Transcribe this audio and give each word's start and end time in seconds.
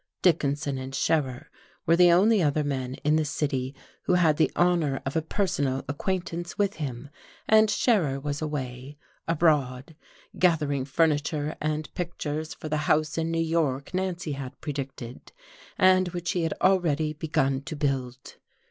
Dickinson 0.23 0.79
and 0.79 0.95
Scherer 0.95 1.51
were 1.85 1.95
the 1.95 2.11
only 2.11 2.41
other 2.41 2.63
men 2.63 2.95
in 3.03 3.17
the 3.17 3.23
city 3.23 3.75
who 4.05 4.15
had 4.15 4.37
the 4.37 4.49
honour 4.55 4.99
of 5.05 5.15
a 5.15 5.21
personal 5.21 5.85
acquaintance 5.87 6.57
with 6.57 6.77
him, 6.77 7.11
and 7.47 7.69
Scherer 7.69 8.19
was 8.19 8.41
away, 8.41 8.97
abroad, 9.27 9.95
gathering 10.39 10.85
furniture 10.85 11.55
and 11.61 11.93
pictures 11.93 12.51
for 12.55 12.67
the 12.67 12.77
house 12.89 13.15
in 13.19 13.29
New 13.29 13.43
York 13.45 13.93
Nancy 13.93 14.31
had 14.31 14.59
predicted, 14.59 15.31
and 15.77 16.07
which 16.09 16.31
he 16.31 16.41
had 16.41 16.55
already 16.63 17.13
begun 17.13 17.61
to 17.61 17.75
build! 17.75 18.37